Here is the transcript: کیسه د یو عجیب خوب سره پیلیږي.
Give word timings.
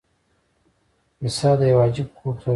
کیسه 1.19 1.49
د 1.59 1.61
یو 1.71 1.79
عجیب 1.85 2.07
خوب 2.17 2.35
سره 2.35 2.39
پیلیږي. 2.41 2.49